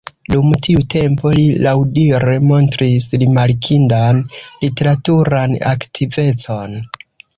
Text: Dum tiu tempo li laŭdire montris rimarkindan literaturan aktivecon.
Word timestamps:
Dum 0.33 0.53
tiu 0.67 0.79
tempo 0.93 1.33
li 1.39 1.43
laŭdire 1.65 2.33
montris 2.53 3.07
rimarkindan 3.25 4.23
literaturan 4.65 5.55
aktivecon. 5.77 6.79